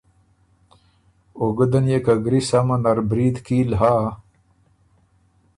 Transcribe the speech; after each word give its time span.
او 1.37 1.45
ګُده 1.57 1.79
نيې 1.85 1.99
که 2.05 2.13
ګری 2.25 2.41
سمه 2.49 2.75
نر 2.83 2.99
برید 3.09 3.37
کیل 3.45 3.71
هۀ۔ 3.79 3.95